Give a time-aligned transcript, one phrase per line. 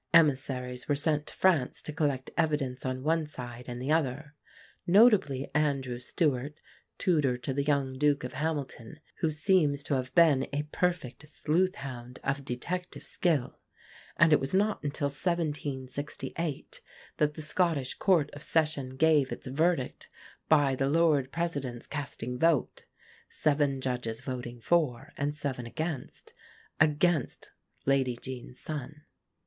[0.15, 4.33] Emissaries were sent to France to collect evidence on one side and the other;
[4.87, 6.59] notably Andrew Stewart,
[6.97, 11.75] tutor to the young Duke of Hamilton, who seems to have been a perfect sleuth
[11.75, 13.59] hound of detective skill;
[14.17, 16.81] and it was not until 1768
[17.17, 20.09] that the Scottish Court of Session gave its verdict,
[20.49, 22.87] by the Lord President's casting vote
[23.29, 26.33] (seven judges voting for and seven against)
[26.79, 27.51] against
[27.85, 29.03] Lady Jean's son.